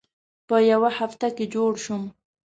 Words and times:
په 0.47 0.55
یوه 0.71 0.89
هفته 0.99 1.27
کې 1.35 1.45
جوړ 1.55 1.71
شوم. 1.83 2.03